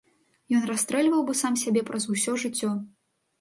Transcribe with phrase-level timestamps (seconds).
[0.59, 2.73] Ён расстрэльваў бы сам сябе праз усё жыццё.